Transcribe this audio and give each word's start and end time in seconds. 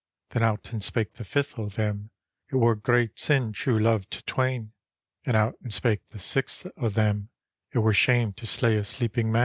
Then 0.31 0.41
out 0.41 0.73
and 0.73 0.81
spake 0.83 1.13
the 1.13 1.23
fifth 1.23 1.59
o' 1.59 1.67
them," 1.69 2.09
It 2.51 2.55
were 2.55 2.73
great 2.75 3.19
sin 3.19 3.53
true 3.53 3.77
love 3.77 4.09
to 4.09 4.23
twain," 4.23 4.71
And 5.27 5.37
out 5.37 5.59
and 5.61 5.71
spake 5.71 6.09
the 6.09 6.17
sixth 6.17 6.65
o' 6.75 6.89
them," 6.89 7.29
It 7.71 7.77
were 7.77 7.93
shame 7.93 8.33
to 8.33 8.47
slay 8.47 8.77
a 8.77 8.83
sleeping 8.83 9.31
man." 9.31 9.39